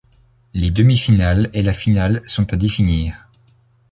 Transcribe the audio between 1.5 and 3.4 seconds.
et la finale sont à définir.